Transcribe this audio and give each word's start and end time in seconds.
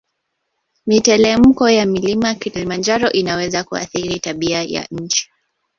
Mitelemko 0.85 1.69
ya 1.69 1.85
mlima 1.85 2.35
kilimanjaro 2.35 3.11
inaweza 3.11 3.63
kuathiri 3.63 4.19
tabia 4.19 4.63
ya 4.63 4.87
nchi 4.91 5.29